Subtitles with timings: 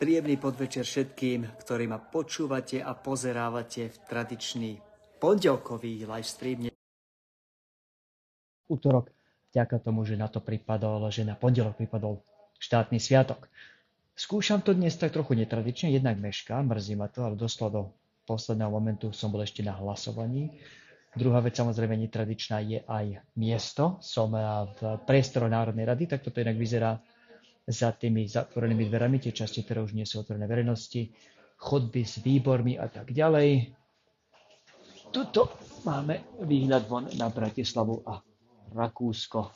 [0.00, 4.70] Príjemný podvečer všetkým, ktorí ma počúvate a pozerávate v tradičný
[5.20, 6.72] pondelkový livestream.
[8.64, 9.12] Útorok,
[9.52, 12.24] vďaka tomu, že na to pripadol, že na pondelok pripadol
[12.56, 13.52] štátny sviatok.
[14.16, 17.82] Skúšam to dnes tak trochu netradične, jednak meška, mrzí ma to, ale doslova do
[18.24, 20.64] posledného momentu som bol ešte na hlasovaní.
[21.12, 24.00] Druhá vec samozrejme netradičná je aj miesto.
[24.00, 26.96] Som v priestore Národnej rady, tak toto inak vyzerá
[27.66, 31.12] za tými zatvorenými dverami, tie časti, ktoré už nie sú otvorené verejnosti,
[31.60, 33.76] chodby s výbormi a tak ďalej.
[35.10, 35.50] Tuto
[35.84, 38.22] máme výhľad von na Bratislavu a
[38.70, 39.50] Rakúsko.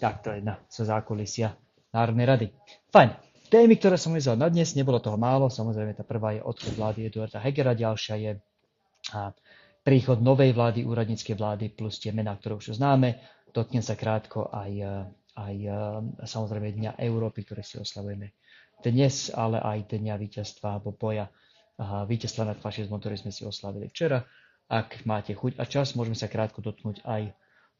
[0.00, 1.54] Tak to je na zo zákulisia
[1.94, 2.46] Národnej rady.
[2.90, 3.10] Fajn.
[3.50, 5.50] Témy, ktoré som vyzval na dnes, nebolo toho málo.
[5.50, 8.32] Samozrejme, tá prvá je odchod vlády Eduarda Hegera, ďalšia je
[9.10, 9.34] a,
[9.82, 13.18] príchod novej vlády, úradníckej vlády, plus tie mená, ktoré už známe.
[13.50, 14.70] Dotknem sa krátko aj
[15.36, 15.74] aj eh,
[16.24, 18.34] samozrejme Dňa Európy, ktoré si oslavujeme
[18.80, 21.28] dnes, ale aj Dňa víťazstva alebo boja
[21.80, 24.20] víťazstva nad fašizmom, ktorý sme si oslavili včera.
[24.68, 27.32] Ak máte chuť a čas, môžeme sa krátko dotknúť aj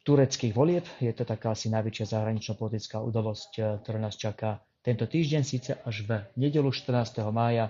[0.09, 0.89] tureckých volieb.
[1.05, 6.09] Je to taká asi najväčšia zahranično-politická udalosť, eh, ktorá nás čaká tento týždeň, síce až
[6.09, 7.29] v nedelu 14.
[7.29, 7.69] mája,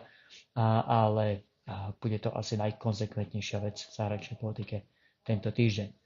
[0.54, 1.42] ale
[1.98, 4.86] bude to asi najkonsekventnejšia vec v zahraničnej politike
[5.26, 5.99] tento týždeň.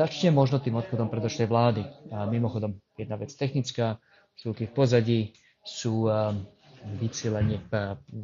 [0.00, 1.84] Začnem možno tým odchodom predošlej vlády.
[2.08, 4.00] A mimochodom, jedna vec technická,
[4.40, 5.20] chvíľky v pozadí
[5.60, 6.40] sú um,
[6.96, 7.60] vycílenie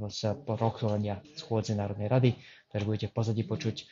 [0.08, 2.30] z rokovania schôdze Národnej rady,
[2.72, 3.84] takže budete v pozadí počuť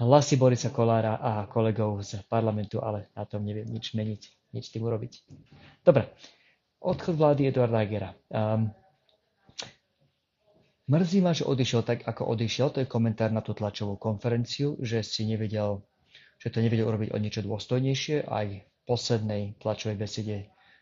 [0.00, 4.22] hlasy Borisa Kolára a kolegov z parlamentu, ale na tom neviem nič meniť,
[4.56, 5.12] nič tým urobiť.
[5.84, 6.08] Dobre,
[6.80, 8.16] odchod vlády Eduarda Hegera.
[8.32, 8.72] Um,
[10.88, 15.04] mrzí ma, že odišiel tak, ako odišiel, to je komentár na tú tlačovú konferenciu, že
[15.04, 15.84] si nevedel
[16.38, 18.30] že to nevedel urobiť o niečo dôstojnejšie.
[18.30, 20.36] Aj v poslednej tlačovej besede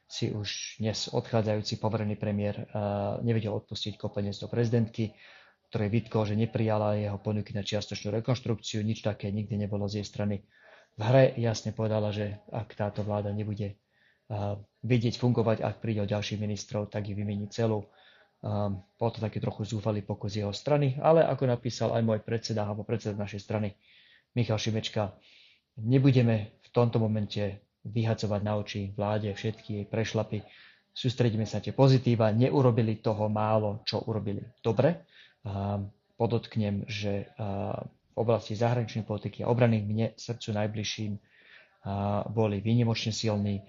[0.06, 5.16] si už dnes odchádzajúci poverený premiér uh, nevedel odpustiť kopenec do prezidentky,
[5.72, 8.86] ktorý vytkol, že neprijala jeho ponuky na čiastočnú rekonštrukciu.
[8.86, 10.46] Nič také nikdy nebolo z jej strany.
[10.94, 13.74] V hre jasne povedala, že ak táto vláda nebude
[14.30, 17.90] uh, vidieť fungovať, ak príde o ďalších ministrov, tak ju vymení celú.
[18.46, 22.62] Um, bol to taký trochu zúfalý pokus jeho strany, ale ako napísal aj môj predseda
[22.62, 23.74] alebo predseda našej strany
[24.36, 25.16] Michal Šimečka,
[25.76, 30.40] Nebudeme v tomto momente vyhacovať na oči vláde všetky jej prešlapy.
[30.96, 32.32] Sústredíme sa tie pozitíva.
[32.32, 35.04] Neurobili toho málo, čo urobili dobre.
[36.16, 41.12] Podotknem, že v oblasti zahraničnej politiky a obrany mne srdcu najbližším
[42.32, 43.60] boli výnimočne silní,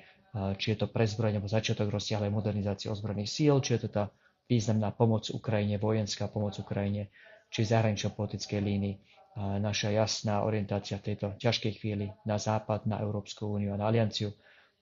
[0.56, 4.04] či je to prezbrojenie alebo začiatok rozsiahlej modernizácie ozbrojených síl, či je to tá
[4.48, 7.12] významná pomoc Ukrajine, vojenská pomoc Ukrajine,
[7.52, 8.96] či zahranično-politickej línii
[9.38, 14.34] naša jasná orientácia v tejto ťažkej chvíli na západ, na Európsku úniu a na alianciu.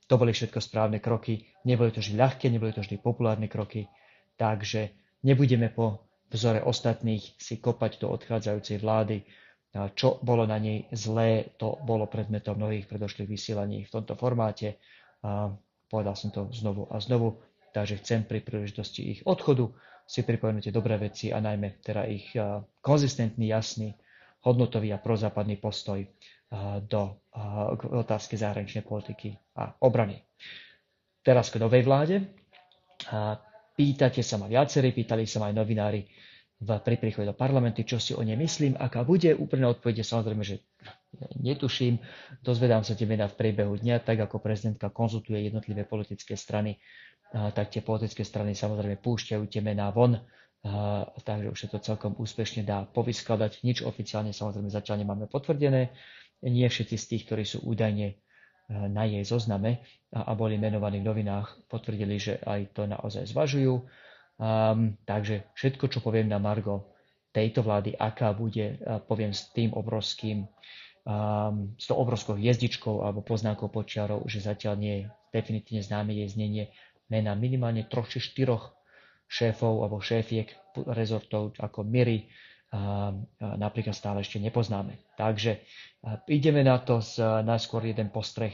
[0.08, 1.44] To boli všetko správne kroky.
[1.68, 3.92] Neboli to vždy ľahké, neboli to vždy populárne kroky.
[4.40, 4.96] Takže
[5.28, 9.28] nebudeme po vzore ostatných si kopať do odchádzajúcej vlády.
[9.76, 14.80] Čo bolo na nej zlé, to bolo predmetom mnohých predošlých vysielaní v tomto formáte.
[15.92, 17.44] Povedal som to znovu a znovu,
[17.76, 19.68] takže chcem pri príležitosti ich odchodu
[20.08, 22.32] si pripomenúť dobré veci a najmä teda ich
[22.80, 24.00] konzistentný, jasný
[24.46, 26.06] hodnotový a prozápadný postoj
[26.86, 27.02] do
[27.76, 30.22] k otázky zahraničnej politiky a obrany.
[31.26, 32.22] Teraz k novej vláde.
[33.76, 36.08] Pýtate sa ma viacerí, pýtali sa ma aj novinári
[36.56, 39.36] v, pri príchode do parlamentu, čo si o nej myslím, aká bude.
[39.36, 40.64] Úplne odpovede samozrejme, že
[41.44, 42.00] netuším.
[42.40, 46.80] Dozvedám sa tie mená v priebehu dňa, tak ako prezidentka konzultuje jednotlivé politické strany,
[47.36, 49.92] tak tie politické strany samozrejme púšťajú tie mená
[51.22, 53.62] takže už sa to celkom úspešne dá povyskladať.
[53.62, 55.94] Nič oficiálne samozrejme zatiaľ nemáme potvrdené.
[56.42, 58.18] Nie všetci z tých, ktorí sú údajne
[58.70, 63.86] na jej zozname a, boli menovaní v novinách, potvrdili, že aj to naozaj zvažujú.
[64.36, 66.92] Um, takže všetko, čo poviem na Margo
[67.30, 70.50] tejto vlády, aká bude, poviem s tým obrovským,
[71.06, 76.28] um, s tou obrovskou hviezdičkou alebo poznámkou počiarov, že zatiaľ nie je definitívne známe jej
[76.32, 76.64] znenie
[77.06, 78.74] mena minimálne troch či štyroch
[79.30, 80.52] šéfov alebo šéfiek
[80.92, 82.28] rezortov ako Miri
[83.40, 85.00] napríklad stále ešte nepoznáme.
[85.16, 85.64] Takže
[86.28, 88.52] ideme na to z najskôr jeden postreh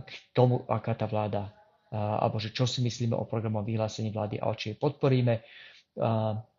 [0.00, 1.52] k tomu, aká tá vláda,
[1.92, 5.44] alebo že čo si myslíme o programom vyhlásení vlády a či jej podporíme.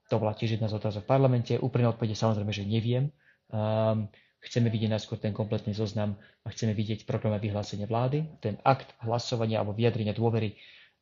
[0.08, 1.54] To bola tiež jedna z otázok v parlamente.
[1.58, 3.10] Úprimne odpovede samozrejme, že neviem.
[4.38, 9.60] Chceme vidieť najskôr ten kompletný zoznam a chceme vidieť programy vyhlásenie vlády, ten akt hlasovania
[9.60, 10.54] alebo vyjadrenia dôvery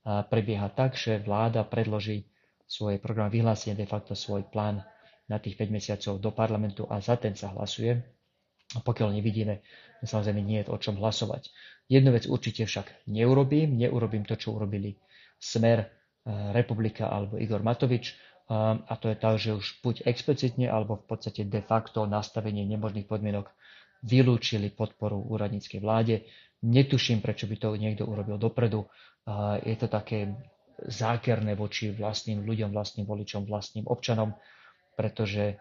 [0.06, 2.30] prebieha tak, že vláda predloží
[2.66, 4.82] svoje program vyhlásenie, de facto svoj plán
[5.30, 7.98] na tých 5 mesiacov do parlamentu a za ten sa hlasuje.
[8.74, 9.62] A pokiaľ nevidíme,
[10.02, 11.54] samozrejme nie je o čom hlasovať.
[11.86, 14.98] Jednu vec určite však neurobím, neurobím to, čo urobili
[15.38, 15.86] smer,
[16.26, 18.18] republika alebo Igor Matovič.
[18.50, 23.06] A to je tak, že už buď explicitne alebo v podstate de facto nastavenie nemožných
[23.06, 23.50] podmienok
[24.06, 26.26] vylúčili podporu úradníckej vláde.
[26.66, 28.90] Netuším, prečo by to niekto urobil dopredu.
[29.62, 30.34] Je to také
[30.84, 34.36] zákerné voči vlastným ľuďom, vlastným voličom, vlastným občanom,
[35.00, 35.56] pretože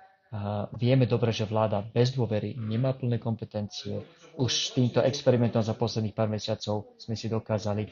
[0.74, 4.02] vieme dobre, že vláda bez dôvery nemá plné kompetencie.
[4.34, 7.86] Už s týmto experimentom za posledných pár mesiacov sme si dokázali,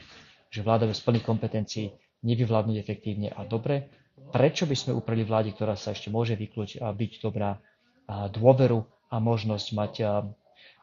[0.51, 1.87] že vláda bez plných kompetencií
[2.27, 3.87] nevyvládnuť efektívne a dobre.
[4.35, 7.63] Prečo by sme upreli vláde, ktorá sa ešte môže vyklúť a byť dobrá
[8.07, 9.93] dôveru a možnosť mať,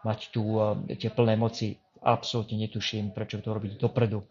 [0.00, 0.56] mať tu
[0.88, 1.76] tie plné moci?
[2.00, 4.24] Absolútne netuším, prečo to robiť dopredu.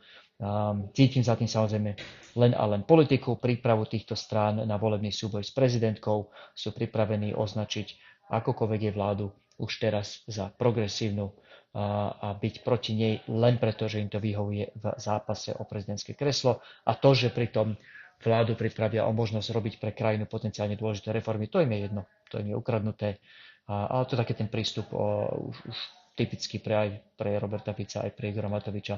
[0.95, 1.91] Cítim za tým samozrejme
[2.39, 6.31] len a len politiku, prípravu týchto strán na volebný súboj s prezidentkou.
[6.55, 7.99] Sú pripravení označiť
[8.31, 9.25] akokoľvek je vládu
[9.59, 11.27] už teraz za progresívnu
[11.75, 16.63] a byť proti nej len preto, že im to vyhovuje v zápase o prezidentské kreslo
[16.87, 17.75] a to, že pritom
[18.23, 22.01] vládu pripravia o možnosť robiť pre krajinu potenciálne dôležité reformy, to im je jedno,
[22.31, 23.21] to im je ukradnuté.
[23.69, 25.77] Ale to je taký ten prístup o, už, už
[26.17, 28.97] typický pre aj pre Roberta Fica, aj pre Igora Matoviča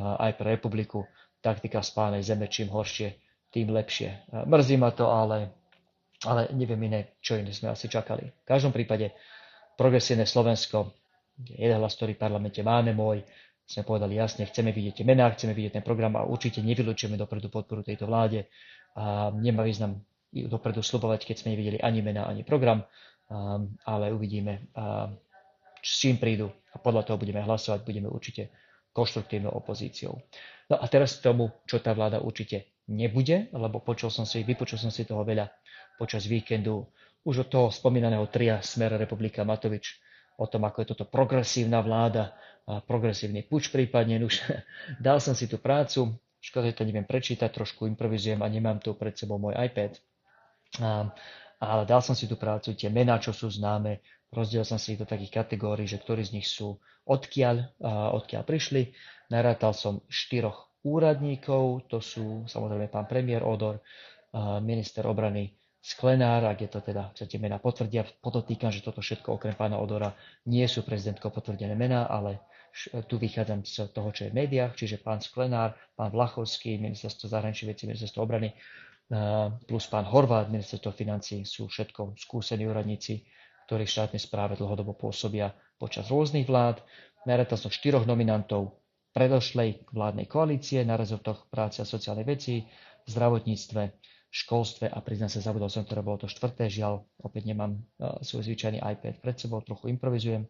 [0.00, 1.04] aj pre republiku.
[1.40, 3.16] Taktika spánej zeme, čím horšie,
[3.52, 4.32] tým lepšie.
[4.48, 5.54] Mrzí ma to, ale,
[6.26, 8.26] ale neviem iné, čo iné sme asi čakali.
[8.26, 9.14] V každom prípade
[9.78, 10.90] progresívne Slovensko,
[11.36, 13.22] jeden hlas, ktorý v parlamente máme, môj,
[13.66, 17.50] sme povedali jasne, chceme vidieť tie mená, chceme vidieť ten program a určite nevylučujeme dopredu
[17.50, 18.46] podporu tejto vláde.
[18.96, 20.00] A nemá význam
[20.32, 22.86] dopredu slubovať, keď sme nevideli ani mená, ani program,
[23.84, 24.70] ale uvidíme,
[25.82, 28.50] s čím prídu a podľa toho budeme hlasovať, budeme určite
[28.96, 30.16] konštruktívnou opozíciou.
[30.72, 34.80] No a teraz k tomu, čo tá vláda určite nebude, lebo počul som si, vypočul
[34.80, 35.52] som si toho veľa
[36.00, 36.88] počas víkendu
[37.28, 40.00] už od toho spomínaného tria Smer Republika Matovič
[40.40, 42.32] o tom, ako je toto progresívna vláda,
[42.66, 44.18] a progresívny puč prípadne.
[44.26, 44.42] Už
[45.06, 48.94] dal som si tú prácu, škoda, že to neviem prečítať, trošku improvizujem a nemám tu
[48.98, 49.98] pred sebou môj iPad.
[50.82, 51.10] A,
[51.62, 54.02] ale dal som si tú prácu, tie mená, čo sú známe,
[54.34, 57.78] rozdiel som si ich do takých kategórií, že ktorí z nich sú odkiaľ,
[58.16, 58.94] odkiaľ prišli.
[59.30, 63.82] Narátal som štyroch úradníkov, to sú samozrejme pán premiér Odor,
[64.62, 69.54] minister obrany Sklenár, ak je to teda, chcete mená potvrdia, podotýkam, že toto všetko okrem
[69.54, 70.18] pána Odora
[70.50, 72.42] nie sú prezidentko potvrdené mená, ale
[73.06, 77.70] tu vychádzam z toho, čo je v médiách, čiže pán Sklenár, pán Vlachovský, ministerstvo zahraničných
[77.70, 78.50] vecí, ministerstvo obrany,
[79.70, 83.22] plus pán Horvát, ministerstvo financí sú všetko skúsení úradníci,
[83.66, 86.80] ktorí v štátnej správe dlhodobo pôsobia počas rôznych vlád.
[87.26, 88.78] Narátal som štyroch nominantov
[89.10, 92.62] predošlej vládnej koalície na rezortoch práce a sociálnej veci,
[93.08, 93.82] zdravotníctve,
[94.30, 98.44] školstve a priznám sa, zabudol som, ktoré bolo to štvrté, žiaľ, opäť nemám uh, svoj
[98.44, 100.44] zvyčajný iPad pred sebou, trochu improvizujem.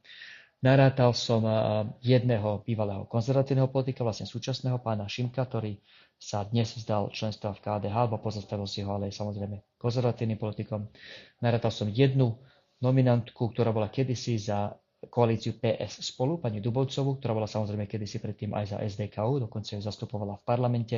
[0.65, 5.79] Narátal som uh, jedného bývalého konzervatívneho politika, vlastne súčasného pána Šimka, ktorý
[6.17, 10.89] sa dnes vzdal členstva v KDH, alebo pozastavil si ho, ale je samozrejme konzervatívnym politikom.
[11.45, 12.41] Narátal som jednu
[12.81, 14.75] nominantku, ktorá bola kedysi za
[15.07, 19.83] koalíciu PS spolu, pani Dubovcovú, ktorá bola samozrejme kedysi predtým aj za SDKU, dokonca ju
[19.85, 20.97] zastupovala v parlamente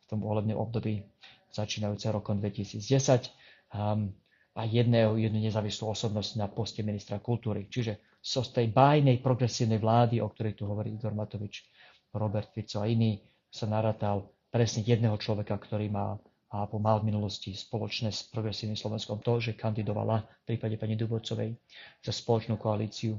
[0.00, 1.02] v tom volebnom období
[1.50, 3.30] začínajúce rokom 2010
[3.74, 4.10] um,
[4.54, 7.66] a jedného, jednu nezávislú osobnosť na poste ministra kultúry.
[7.70, 11.66] Čiže so z tej bájnej progresívnej vlády, o ktorej tu hovorí Igor Matovič,
[12.14, 16.18] Robert Fico a iný, sa narátal presne jedného človeka, ktorý má
[16.50, 21.54] alebo mal v minulosti spoločné s progresívnym Slovenskom to, že kandidovala v prípade pani Dubovcovej
[22.02, 23.14] za spoločnú koalíciu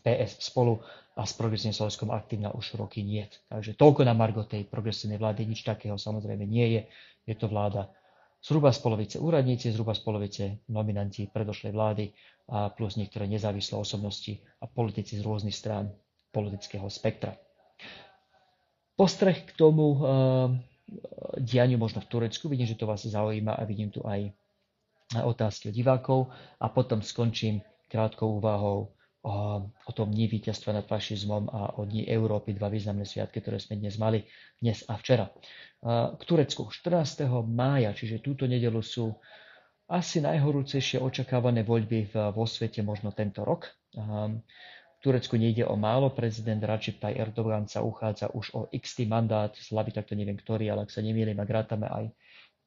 [0.00, 0.80] PS spolu
[1.16, 3.24] a s progresívnym Slovenskom aktívna už roky nie.
[3.48, 6.82] Takže toľko na Margo tej progresívnej vlády, nič takého samozrejme nie je.
[7.28, 7.88] Je to vláda
[8.40, 12.04] zhruba z polovice úradníci, zhruba z polovice nominanti predošlej vlády
[12.48, 15.92] a plus niektoré nezávislé osobnosti a politici z rôznych strán
[16.32, 17.36] politického spektra.
[18.98, 20.00] Postreh k tomu uh,
[21.38, 24.32] dianiu možno v Turecku, vidím, že to vás zaujíma a vidím tu aj
[25.16, 26.18] otázky od divákov
[26.60, 28.92] a potom skončím krátkou úvahou
[29.68, 33.76] o tom dní víťazstva nad fašizmom a o dní Európy, dva významné sviatky, ktoré sme
[33.76, 34.24] dnes mali,
[34.62, 35.28] dnes a včera.
[36.16, 37.28] K Turecku 14.
[37.44, 39.12] mája, čiže túto nedelu sú
[39.88, 43.68] asi najhorúcejšie očakávané voľby vo svete možno tento rok.
[44.98, 49.54] V Turecku nejde o málo, prezident Recep Tayyip Erdogan sa uchádza už o x mandát,
[49.54, 52.10] slavy takto neviem ktorý, ale ak sa nemýlim, ak rátame aj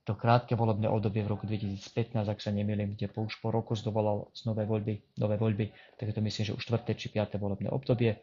[0.01, 3.77] to krátke volebné obdobie v roku 2015, ak sa nemýlim, kde po už po roku
[3.77, 5.69] zdovolal z nové voľby, nové voľby,
[6.01, 6.97] tak to myslím, že už 4.
[6.97, 7.37] či 5.
[7.37, 8.17] volebné obdobie.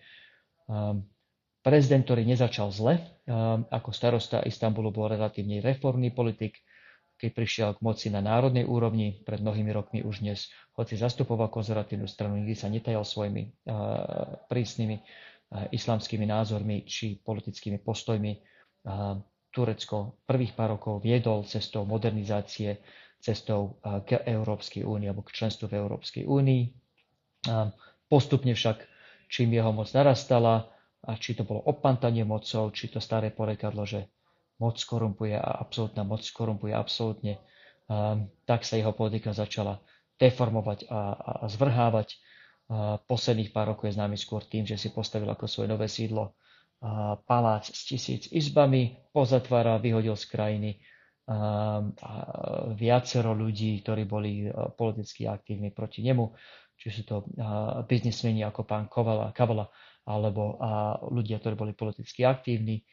[0.66, 1.06] Um,
[1.62, 2.98] prezident, ktorý nezačal zle,
[3.30, 6.58] um, ako starosta Istanbulu bol relatívne reformný politik,
[7.18, 10.46] keď prišiel k moci na národnej úrovni pred mnohými rokmi už dnes,
[10.78, 13.66] hoci zastupoval konzervatívnu stranu, nikdy sa netajal svojimi
[14.46, 14.96] prísnymi
[15.74, 18.38] islamskými názormi či politickými postojmi.
[19.50, 22.78] Turecko prvých pár rokov viedol cestou modernizácie,
[23.18, 26.62] cestou k Európskej únii alebo k členstvu v Európskej únii.
[28.06, 28.78] Postupne však,
[29.26, 34.10] čím jeho moc narastala, a či to bolo opantanie mocou, či to staré porekadlo, že
[34.58, 37.38] moc korumpuje a absolútna moc korumpuje absolútne,
[38.44, 39.80] tak sa jeho politika začala
[40.18, 42.18] deformovať a, a zvrhávať.
[43.08, 46.36] Posledných pár rokov je známy skôr tým, že si postavil ako svoje nové sídlo
[47.24, 50.70] palác s tisíc izbami, pozatvára, vyhodil z krajiny
[52.76, 56.28] viacero ľudí, ktorí boli politicky aktívni proti nemu,
[56.78, 57.16] či sú to
[57.88, 59.68] biznismeni ako pán Kovala, Kavala,
[60.08, 60.56] alebo
[61.08, 62.84] ľudia, ktorí boli politicky aktívni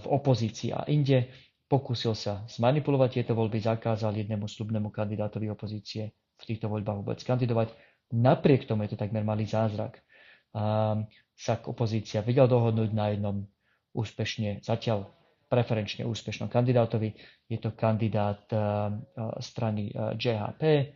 [0.00, 1.26] v opozícii a inde.
[1.70, 7.70] Pokúsil sa zmanipulovať tieto voľby, zakázal jednému slubnému kandidátovi opozície v týchto voľbách vôbec kandidovať.
[8.10, 10.02] Napriek tomu je to takmer malý zázrak
[11.40, 13.46] sa opozícia vedel dohodnúť na jednom
[13.94, 15.06] úspešne, zatiaľ
[15.46, 17.14] preferenčne úspešnom kandidátovi.
[17.46, 18.42] Je to kandidát
[19.38, 20.94] strany JHP,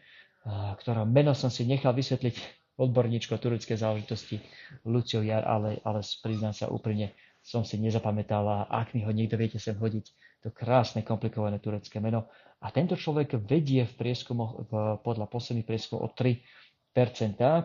[0.82, 2.34] ktorého meno som si nechal vysvetliť
[2.82, 4.42] odborníčko turecké záležitosti
[4.82, 9.36] Lucio Jar, ale, ale priznám sa úprimne, som si nezapamätal a ak mi ho niekto
[9.36, 10.06] viete sem hodiť,
[10.40, 12.32] to krásne, komplikované turecké meno.
[12.64, 14.64] A tento človek vedie v prieskumoch
[15.04, 16.40] podľa posledných prieskumov o 3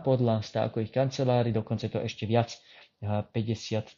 [0.03, 2.57] podľa stávkových kancelárií, dokonca to ešte viac,
[2.99, 3.95] 53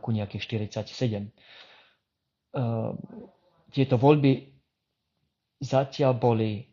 [0.00, 1.28] ku nejakých 47.
[3.74, 4.32] Tieto voľby
[5.60, 6.72] zatiaľ boli,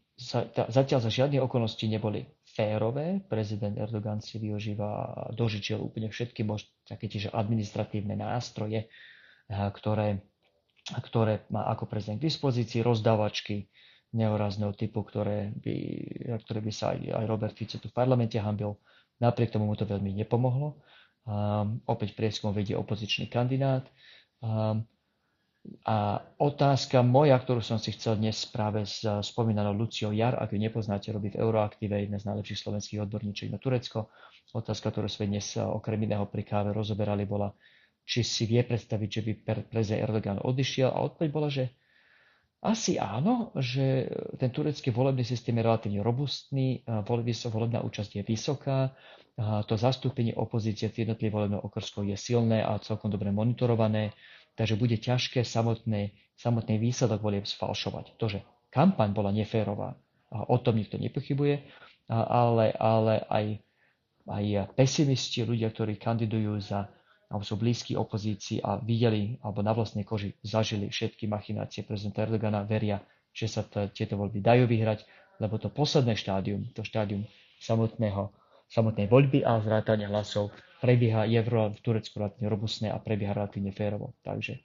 [0.72, 2.24] zatiaľ za žiadne okolnosti neboli
[2.54, 3.20] férové.
[3.26, 6.46] Prezident Erdogan si využíva dožičil úplne všetky
[6.86, 8.88] také tiež administratívne nástroje,
[9.50, 10.22] ktoré,
[10.90, 13.68] ktoré má ako prezident k dispozícii, rozdávačky,
[14.14, 15.76] nehorazného typu, ktoré by,
[16.46, 18.78] ktoré by sa aj, aj Robert Fico tu v parlamente hambil.
[19.18, 20.78] Napriek tomu mu to veľmi nepomohlo.
[21.26, 23.90] Um, opäť prieskum vedie opozičný kandidát.
[24.44, 24.86] Um,
[25.88, 30.60] a otázka moja, ktorú som si chcel dnes práve s spomínanou Luciou Jar, ak ju
[30.60, 34.12] nepoznáte, robí v Euroaktíve, jedna z najlepších slovenských odborníčiek na Turecko.
[34.52, 37.56] Otázka, ktorú sme dnes okrem iného pri káve rozoberali, bola,
[38.04, 39.32] či si vie predstaviť, že by
[39.72, 40.92] prezident Erdogan odišiel.
[40.92, 41.72] A odpoveď bola, že
[42.64, 44.08] asi áno, že
[44.40, 46.84] ten turecký volebný systém je relatívne robustný,
[47.52, 48.96] volebná účasť je vysoká,
[49.68, 54.14] to zastúpenie opozície v jednotlivých volebných okrskoch je silné a celkom dobre monitorované,
[54.54, 58.18] takže bude ťažké samotný, samotný výsledok volieb sfalšovať.
[58.18, 58.40] To, že
[58.74, 59.98] kampaň bola neférová,
[60.34, 61.62] o tom nikto nepochybuje,
[62.10, 63.46] ale, ale aj,
[64.28, 66.90] aj pesimisti, ľudia, ktorí kandidujú za
[67.34, 72.62] alebo sú blízki opozícii a videli alebo na vlastnej koži zažili všetky machinácie prezidenta Erdogana,
[72.62, 73.02] veria,
[73.34, 75.02] že sa to, tieto voľby dajú vyhrať,
[75.42, 77.26] lebo to posledné štádium, to štádium
[77.58, 78.30] samotného,
[78.70, 84.20] samotnej voľby a zrátania hlasov prebieha, je v Turecku relatívne robustné a prebieha relatívne férovo.
[84.28, 84.60] Takže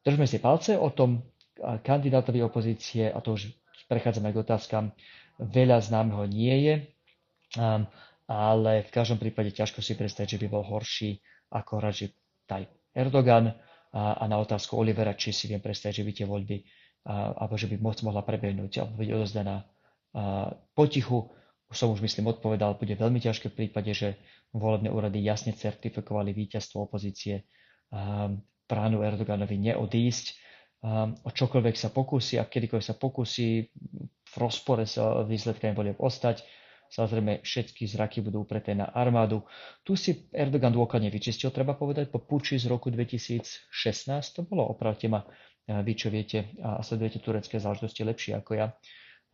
[0.00, 1.20] držme si palce o tom
[1.60, 3.52] kandidátovi opozície, a to už
[3.92, 4.96] prechádzame k otázkam,
[5.36, 6.74] veľa známeho nie je,
[8.24, 11.20] ale v každom prípade ťažko si predstaviť, že by bol horší
[11.52, 12.16] ako Rajib
[12.48, 13.52] Tayyip Erdogan
[13.92, 16.56] a, a na otázku Olivera, či si viem predstaviť, že by tie voľby
[17.04, 19.60] alebo že by moc mohla prebehnúť alebo byť odozdaná
[20.72, 21.28] potichu.
[21.72, 24.20] Som už myslím odpovedal, bude veľmi ťažké v prípade, že
[24.52, 27.48] volebné úrady jasne certifikovali víťazstvo opozície
[28.68, 30.26] pránu Erdoganovi neodísť.
[31.24, 33.48] O čokoľvek sa pokusí a kedykoľvek sa pokusí
[34.24, 36.44] v rozpore s výsledkami volieb ostať,
[36.94, 39.42] Samozrejme, všetky zraky budú upreté na armádu.
[39.82, 43.66] Tu si Erdogan dôkladne vyčistil, treba povedať, po puči z roku 2016.
[44.38, 45.26] To bolo, opravte ma,
[45.66, 48.66] vy čo viete a sledujete turecké záležitosti lepšie ako ja.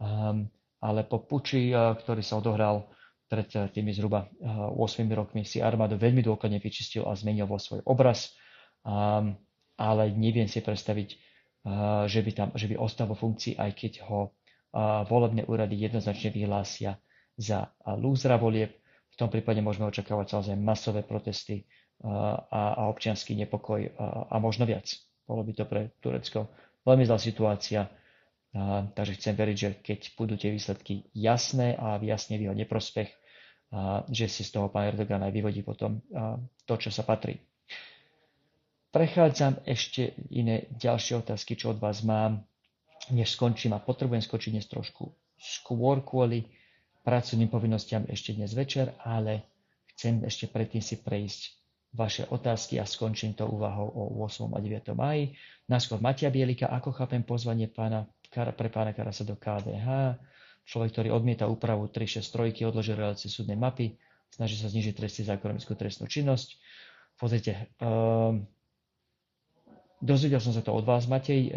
[0.01, 0.49] Um,
[0.81, 2.89] ale po puči, ktorý sa odohral
[3.31, 8.35] pred tými zhruba 8 rokmi, si armádu veľmi dôkladne vyčistil a zmenil vo svoj obraz.
[8.83, 9.39] Um,
[9.81, 11.09] ale neviem si predstaviť,
[12.05, 14.37] že by, tam, že by ostal vo funkcii, aj keď ho
[15.09, 17.01] volebné úrady jednoznačne vyhlásia
[17.37, 18.77] za lúzra volieb.
[19.13, 21.65] V tom prípade môžeme očakávať samozrejme masové protesty
[22.05, 24.89] a, a občianský nepokoj a, a možno viac.
[25.25, 26.49] Bolo by to pre Turecko
[26.85, 27.89] veľmi zlá situácia.
[28.51, 33.11] A, takže chcem veriť, že keď budú tie výsledky jasné a jasne v jeho neprospech,
[33.71, 37.39] a, že si z toho pán Erdogan aj vyvodí potom a, to, čo sa patrí.
[38.91, 42.43] Prechádzam ešte iné ďalšie otázky, čo od vás mám,
[43.15, 46.45] než skončím a potrebujem skočiť dnes trošku skôr kvôli
[47.01, 49.49] pracovným povinnostiam ešte dnes večer, ale
[49.97, 51.41] chcem ešte predtým si prejsť
[51.97, 54.53] vaše otázky a skončím to úvahou o 8.
[54.53, 54.95] a 9.
[54.95, 55.35] maji.
[55.67, 60.17] Naskôr Matia Bielika, ako chápem pozvanie pána, pre pána Karasa do KDH,
[60.65, 63.99] človek, ktorý odmieta úpravu 363, odložil relácie súdnej mapy,
[64.31, 66.55] snaží sa znižiť tresty za ekonomickú trestnú činnosť.
[67.19, 68.47] Pozrite, um,
[69.99, 71.53] dozvedel som sa to od vás, Matej,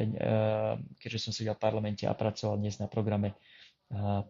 [1.00, 3.38] keďže som sedel v parlamente a pracoval dnes na programe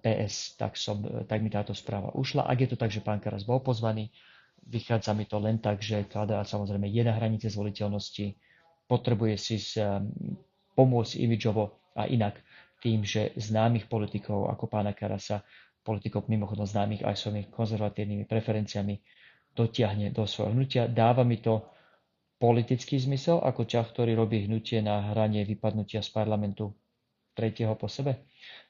[0.03, 2.45] PS, tak, som, tak mi táto správa ušla.
[2.45, 4.11] Ak je to tak, že pán Karas bol pozvaný,
[4.67, 8.35] vychádza mi to len tak, že KDA samozrejme je na hranice zvoliteľnosti,
[8.91, 9.55] potrebuje si
[10.75, 12.37] pomôcť imidžovo a inak
[12.83, 15.45] tým, že známych politikov ako pána Karasa,
[15.83, 18.99] politikov mimochodom známych aj svojimi konzervatívnymi preferenciami,
[19.53, 20.89] dotiahne do svojho hnutia.
[20.89, 21.63] Dáva mi to
[22.41, 26.75] politický zmysel ako ťah, ktorý robí hnutie na hranie vypadnutia z parlamentu
[27.33, 28.27] tretieho po sebe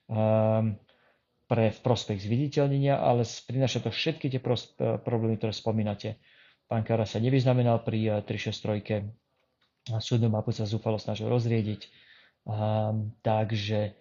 [0.07, 0.77] um,
[1.47, 6.17] pre v prospech zviditeľnenia, ale prináša to všetky tie pros, e, problémy, ktoré spomínate.
[6.71, 9.03] Pán Kara sa nevyznamenal pri 363.
[9.91, 11.81] E, súdnu mapu sa zúfalo snažil rozriediť.
[12.43, 13.95] Um, takže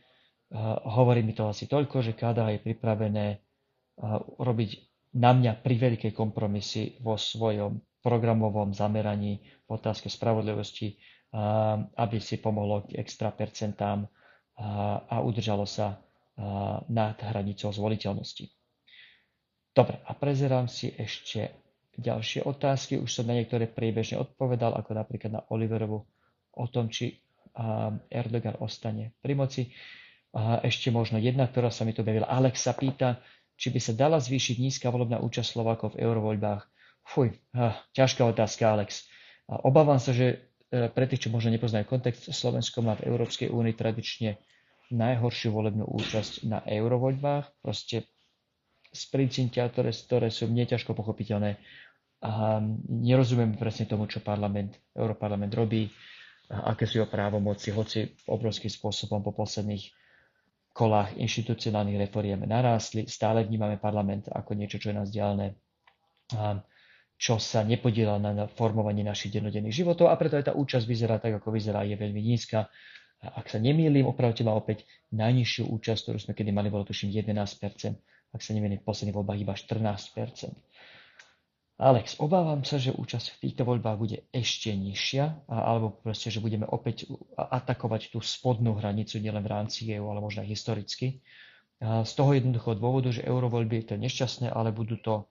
[0.51, 4.71] uh, hovorí mi to asi toľko, že KDH je pripravené uh, robiť
[5.15, 12.43] na mňa pri veľké kompromisy vo svojom programovom zameraní v otázke spravodlivosti, uh, aby si
[12.43, 14.07] pomohlo k extra percentám
[15.09, 15.97] a udržalo sa
[16.93, 18.53] nad hranicou zvoliteľnosti.
[19.73, 21.57] Dobre, a prezerám si ešte
[21.97, 23.01] ďalšie otázky.
[23.01, 26.05] Už som na niektoré priebežne odpovedal, ako napríklad na Oliverovu
[26.53, 27.22] o tom, či
[28.09, 29.63] Erdogan ostane pri moci.
[30.65, 32.29] Ešte možno jedna, ktorá sa mi tu objavila.
[32.29, 33.21] Alex sa pýta,
[33.61, 36.63] či by sa dala zvýšiť nízka volebná účasť Slovákov v eurovoľbách.
[37.13, 37.37] Fuj,
[37.93, 39.05] ťažká otázka, Alex.
[39.47, 43.77] Obávam sa, že E, pre tých, čo možno nepoznajú kontext, Slovensko má v Európskej únii
[43.77, 44.41] tradične
[44.89, 47.61] najhoršiu volebnú účasť na eurovoľbách.
[47.61, 48.09] Proste
[48.89, 51.61] z príčin, ktoré, ktoré sú mne ťažko pochopiteľné.
[52.25, 55.93] A nerozumiem presne tomu, čo parlament, Europarlament robí,
[56.53, 59.89] aké sú jeho právomoci, hoci obrovským spôsobom po posledných
[60.73, 63.09] kolách inštitucionálnych reforiem narástli.
[63.09, 65.57] Stále vnímame parlament ako niečo, čo je nás diálne
[67.23, 71.39] čo sa nepodiela na formovaní našich dennodenných životov a preto aj tá účasť vyzerá tak,
[71.39, 72.67] ako vyzerá, je veľmi nízka.
[73.23, 74.83] Ak sa nemýlim, opravte ma opäť
[75.15, 79.39] najnižšiu účasť, ktorú sme kedy mali, bolo tuším 11%, ak sa nemýlim, v posledných voľbách
[79.39, 80.51] iba 14%.
[81.83, 86.63] Alex, obávam sa, že účasť v týchto voľbách bude ešte nižšia, alebo proste, že budeme
[86.63, 91.19] opäť atakovať tú spodnú hranicu nielen v rámci EU, ale možno aj historicky.
[91.83, 95.27] Z toho jednoduchého dôvodu, že eurovoľby to je nešťastné, ale budú to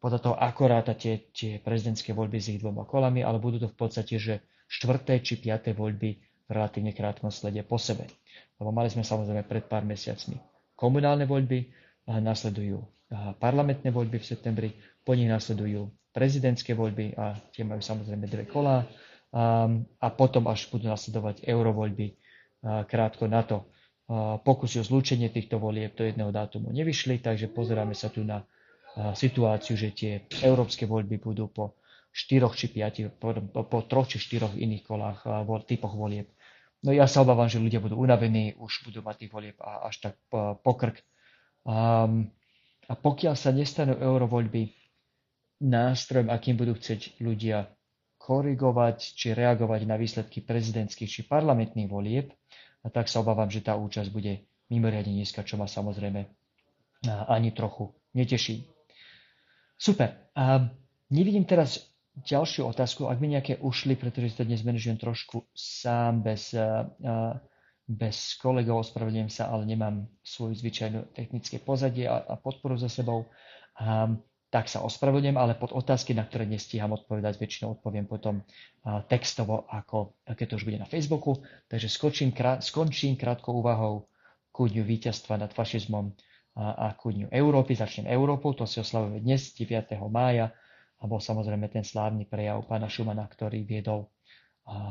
[0.00, 3.76] podľa toho akorát tie, tie prezidentské voľby s ich dvoma kolami, ale budú to v
[3.76, 8.08] podstate, že štvrté či piaté voľby v relatívne krátkom slede po sebe.
[8.56, 10.40] Lebo mali sme samozrejme pred pár mesiacmi
[10.72, 11.68] komunálne voľby,
[12.08, 12.80] a nasledujú
[13.38, 14.70] parlamentné voľby v septembri,
[15.02, 18.86] po nich nasledujú prezidentské voľby a tie majú samozrejme dve kolá
[19.30, 19.66] a,
[19.98, 22.06] a potom až budú nasledovať eurovoľby
[22.86, 23.66] krátko na to.
[24.42, 28.42] Pokusy o zlúčenie týchto volieb do jedného dátumu nevyšli, takže pozeráme sa tu na
[29.14, 31.78] situáciu, že tie európske voľby budú po
[32.10, 35.22] štyroch či piati, po, po troch či štyroch iných kolách,
[35.62, 36.26] typoch volieb.
[36.82, 40.14] No ja sa obávam, že ľudia budú unavení, už budú mať tých volieb až tak
[40.66, 40.98] pokrk.
[41.62, 42.34] Um,
[42.90, 44.74] a pokiaľ sa nestanú eurovoľby
[45.62, 47.70] nástrojom, akým budú chcieť ľudia
[48.18, 52.34] korigovať či reagovať na výsledky prezidentských či parlamentných volieb,
[52.80, 56.26] a tak sa obávam, že tá účasť bude mimoriadne nízka, čo ma samozrejme
[57.28, 58.66] ani trochu neteší.
[59.76, 60.32] Super.
[60.36, 60.68] A
[61.12, 61.92] nevidím teraz
[62.24, 66.52] ďalšiu otázku, ak mi nejaké ušli, pretože to dnes manažujem trošku sám, bez,
[67.90, 73.26] bez kolegov, ospravedlňujem sa, ale nemám svoju zvyčajnú technické pozadie a, a podporu za sebou.
[73.74, 74.14] A,
[74.50, 78.42] tak sa ospravedlňujem, ale pod otázky, na ktoré nestíham odpovedať, väčšinou odpoviem potom
[79.06, 81.38] textovo, ako keď to už bude na Facebooku.
[81.70, 84.10] Takže skočím, krát, skončím krátkou úvahou
[84.50, 86.10] ku dňu víťazstva nad fašizmom
[86.58, 87.78] a ku dňu Európy.
[87.78, 89.94] Začnem Európou, to si oslavujeme dnes, 9.
[90.10, 90.50] mája,
[91.00, 94.10] a bol samozrejme ten slávny prejav pána Šumana, ktorý viedol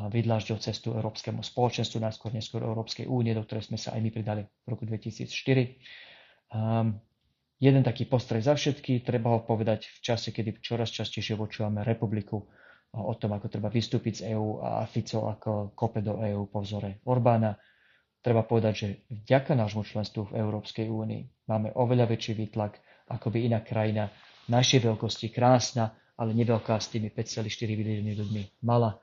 [0.09, 4.43] vydlážďou cestu Európskemu spoločenstvu, najskôr neskôr Európskej únie, do ktorej sme sa aj my pridali
[4.43, 5.29] v roku 2004.
[6.49, 6.99] Um,
[7.59, 12.43] jeden taký postreh za všetky, treba ho povedať v čase, kedy čoraz častejšie počúvame republiku
[12.91, 16.99] o tom, ako treba vystúpiť z EÚ a Fico ako kope do EÚ po vzore
[17.05, 17.53] Orbána.
[18.19, 23.47] Treba povedať, že vďaka nášmu členstvu v Európskej únii máme oveľa väčší výtlak, ako by
[23.47, 24.11] iná krajina
[24.49, 28.99] našej veľkosti, krásna, ale neveľká s tými 5,4 milióny ľuďmi mala.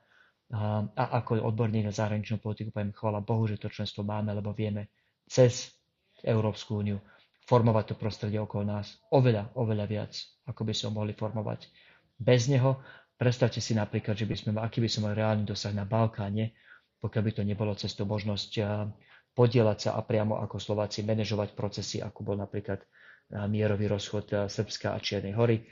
[0.47, 4.87] A, ako odborník na zahraničnú politiku poviem, chvála Bohu, že to členstvo máme, lebo vieme
[5.27, 5.75] cez
[6.23, 7.03] Európsku úniu
[7.43, 10.15] formovať to prostredie okolo nás oveľa, oveľa viac,
[10.47, 11.67] ako by sme mohli formovať
[12.15, 12.79] bez neho.
[13.19, 16.55] Predstavte si napríklad, že by sme, aký by sme mali reálny dosah na Balkáne,
[17.03, 18.51] pokiaľ by to nebolo cez tú možnosť
[19.35, 22.81] podielať sa a priamo ako Slováci manažovať procesy, ako bol napríklad
[23.51, 25.67] mierový rozchod Srbska a Čiernej hory.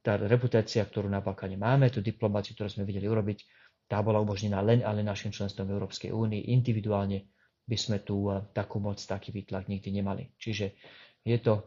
[0.00, 4.64] Tá reputácia, ktorú na Balkáne máme, tú diplomáciu, ktorú sme videli urobiť, tá bola umožnená
[4.64, 6.50] len ale našim členstvom Európskej únii.
[6.52, 7.28] Individuálne
[7.64, 10.32] by sme tu eh, takú moc, taký výtlak nikdy nemali.
[10.36, 10.76] Čiže
[11.24, 11.64] je to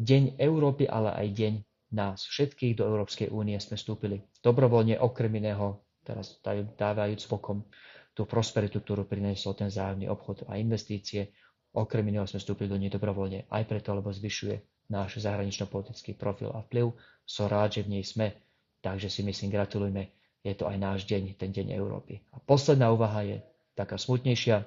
[0.00, 1.54] deň Európy, ale aj deň
[1.92, 6.40] nás všetkých do Európskej únie sme vstúpili dobrovoľne, okrem iného, teraz
[6.76, 7.68] dávajúc bokom
[8.12, 11.32] tú prosperitu, ktorú priniesol ten vzájomný obchod a investície,
[11.72, 16.60] okrem iného sme vstúpili do nej dobrovoľne, aj preto, lebo zvyšuje náš zahranično-politický profil a
[16.64, 16.92] vplyv.
[17.24, 18.36] Som rád, že v nej sme,
[18.84, 20.12] takže si myslím, gratulujme,
[20.42, 22.18] je to aj náš deň, ten deň Európy.
[22.34, 23.36] A posledná úvaha je
[23.78, 24.66] taká smutnejšia.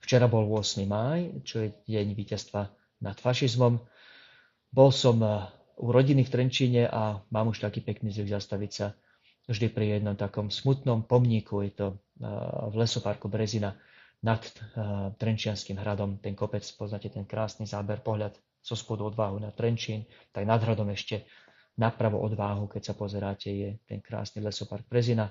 [0.00, 0.84] Včera bol 8.
[0.88, 2.72] máj, čo je deň víťazstva
[3.04, 3.80] nad fašizmom.
[4.72, 5.44] Bol som eh,
[5.76, 8.96] u rodiny v Trenčíne a mám už taký pekný zvyk zastaviť sa
[9.46, 11.60] vždy pri jednom takom smutnom pomníku.
[11.60, 11.96] Je to eh,
[12.72, 13.76] v lesoparku Brezina
[14.24, 16.16] nad eh, Trenčianským hradom.
[16.24, 18.32] Ten kopec, poznáte ten krásny záber, pohľad
[18.64, 21.22] zo spodu odvahu na Trenčín, tak nad hradom ešte
[21.76, 25.28] napravo odváhu, keď sa pozeráte, je ten krásny lesopark Brezina.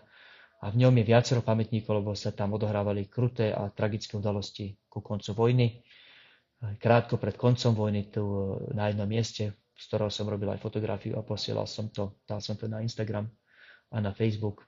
[0.63, 5.03] A v ňom je viacero pamätníkov, lebo sa tam odohrávali kruté a tragické udalosti ku
[5.03, 5.83] koncu vojny
[6.79, 11.19] krátko pred koncom vojny tu e, na jednom mieste, z ktorého som robil aj fotografiu
[11.19, 13.27] a posielal som to, dal som to na Instagram
[13.91, 14.65] a na Facebook.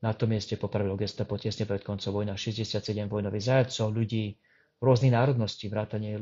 [0.00, 4.36] Na tom mieste popravilo gestapo tesne pred koncom vojna 67 vojnových zajacov, ľudí
[4.78, 6.20] rôznych národností, vrátane e,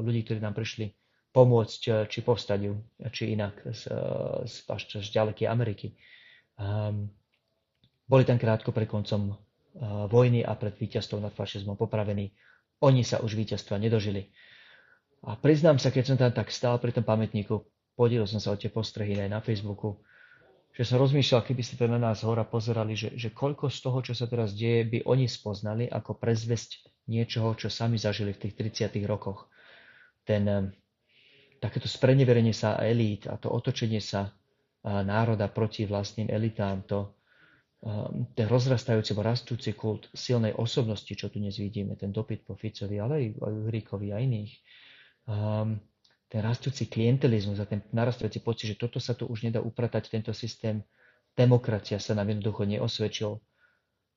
[0.00, 0.92] ľudí, ktorí nám prišli
[1.32, 2.76] pomôcť e, či povstadiu,
[3.08, 3.88] či inak z,
[4.44, 5.96] z, až z ďalekej Ameriky.
[6.60, 7.08] Um,
[8.04, 12.36] boli tam krátko pred koncom uh, vojny a pred víťazstvom nad fašizmom popravení.
[12.84, 14.28] Oni sa už víťazstva nedožili.
[15.24, 17.64] A priznám sa, keď som tam tak stál pri tom pamätníku,
[17.96, 20.02] podielil som sa o tie postrehy aj na Facebooku,
[20.72, 24.12] že som rozmýšľal, keby ste na nás hora pozerali, že, že koľko z toho, čo
[24.16, 28.54] sa teraz deje, by oni spoznali ako prezvesť niečoho, čo sami zažili v tých
[28.88, 29.52] 30 rokoch.
[30.24, 30.64] Ten, eh,
[31.62, 34.34] takéto spreneverenie sa elít a to otočenie sa
[34.82, 37.14] národa proti vlastným elitám, to,
[38.34, 43.30] ten rozrastajúci, rastúci kult silnej osobnosti, čo tu dnes vidíme, ten dopyt po Ficovi, ale
[43.38, 44.52] aj Uhríkovi a iných,
[46.26, 50.34] ten rastúci klientelizmus a ten narastajúci pocit, že toto sa tu už nedá upratať, tento
[50.34, 50.82] systém
[51.38, 53.38] demokracia sa nám jednoducho neosvedčil.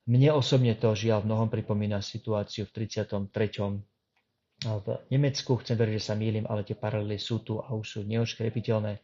[0.06, 3.26] Mne osobne to žiaľ v mnohom pripomína situáciu v 33.
[4.66, 5.56] v Nemecku.
[5.62, 8.98] Chcem veriť, že sa mýlim, ale tie paralely sú tu a už sú neoškrepiteľné.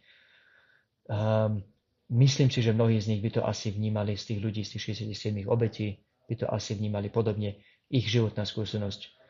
[1.06, 1.62] Um,
[2.10, 4.98] myslím si, že mnohí z nich by to asi vnímali z tých ľudí, z tých
[5.14, 7.62] 67 obetí, by to asi vnímali podobne.
[7.92, 9.22] Ich životná skúsenosť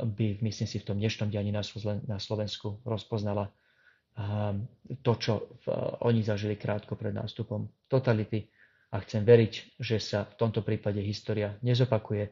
[0.00, 3.52] by, myslím si, v tom dnešnom dianí na Slovensku rozpoznala
[5.00, 5.32] to, čo
[6.02, 8.50] oni zažili krátko pred nástupom totality.
[8.90, 12.26] A chcem veriť, že sa v tomto prípade história nezopakuje.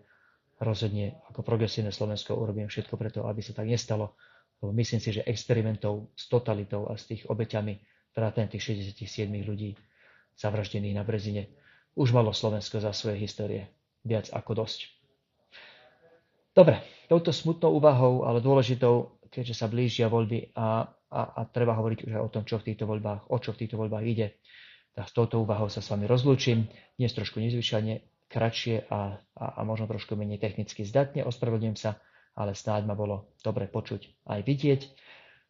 [0.59, 4.19] Rozhodne ako progresívne Slovensko urobím všetko preto, aby sa tak nestalo.
[4.59, 7.79] Lebo myslím si, že experimentov s totalitou a s tých obeťami,
[8.11, 9.79] vrátane tých 67 ľudí
[10.35, 11.55] zavraždených na Brezine,
[11.95, 13.71] už malo Slovensko za svoje histórie
[14.03, 14.91] viac ako dosť.
[16.55, 22.11] Dobre, touto smutnou úvahou, ale dôležitou, keďže sa blížia voľby a, a, a treba hovoriť
[22.11, 24.35] už aj o tom, čo v týchto voľbách, o čo v týchto voľbách ide,
[24.95, 26.67] tak s touto úvahou sa s vami rozlúčim.
[26.99, 31.97] Dnes trošku nezvyčajne, kratšie a, a, a možno trošku menej technicky zdatne, ospravedlňujem sa,
[32.37, 34.81] ale snáď ma bolo dobre počuť aj vidieť.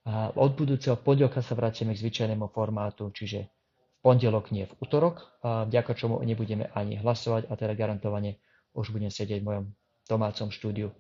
[0.08, 5.26] A od budúceho pondelka sa vrátime k zvyčajnému formátu, čiže v pondelok, nie v útorok,
[5.44, 8.40] a vďaka čomu nebudeme ani hlasovať a teda garantovane
[8.72, 9.64] už budem sedieť v mojom
[10.08, 10.94] domácom štúdiu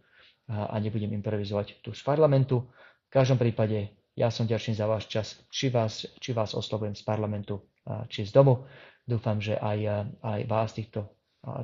[0.50, 2.68] a nebudem improvizovať tu z parlamentu.
[3.08, 7.06] V každom prípade ja som ďačný za váš čas, či vás, či vás oslovujem z
[7.06, 7.62] parlamentu,
[8.10, 8.66] či z domu.
[9.08, 11.08] Dúfam, že aj, aj vás týchto,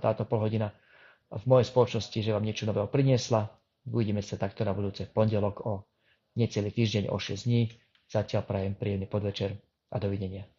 [0.01, 0.70] táto polhodina
[1.33, 3.51] v mojej spoločnosti, že vám niečo nového priniesla.
[3.85, 5.73] Uvidíme sa takto na budúce pondelok o
[6.38, 7.68] necelý týždeň, o 6 dní.
[8.07, 9.57] Zatiaľ prajem príjemný podvečer
[9.90, 10.53] a dovidenia.